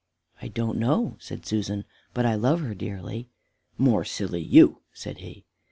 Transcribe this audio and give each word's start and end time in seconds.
"I 0.41 0.47
don't 0.47 0.79
know," 0.79 1.15
said 1.19 1.45
Susan, 1.45 1.85
"but 2.15 2.25
I 2.25 2.33
love 2.33 2.61
her 2.61 2.73
dearly." 2.73 3.27
"More 3.77 4.03
silly 4.03 4.41
you," 4.41 4.79
said 4.91 5.19
he. 5.19 5.45